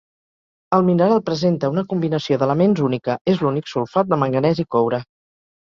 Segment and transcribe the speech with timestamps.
[0.77, 5.05] El mineral presenta una combinació d’elements única: és l’únic sulfat de manganès i coure.